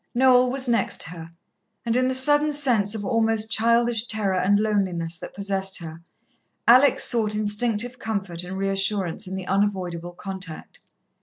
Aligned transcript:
Noel 0.15 0.49
was 0.49 0.67
next 0.67 1.03
her, 1.03 1.29
and 1.85 1.95
in 1.95 2.07
the 2.07 2.15
sudden 2.15 2.51
sense 2.53 2.95
of 2.95 3.05
almost 3.05 3.51
childish 3.51 4.07
terror 4.07 4.33
and 4.39 4.59
loneliness 4.59 5.15
that 5.17 5.35
possessed 5.35 5.77
her, 5.77 6.01
Alex 6.67 7.03
sought 7.03 7.35
instinctive 7.35 7.99
comfort 7.99 8.43
and 8.43 8.57
reassurance 8.57 9.27
in 9.27 9.35
the 9.35 9.45
unavoidable 9.45 10.13
contact. 10.13 10.79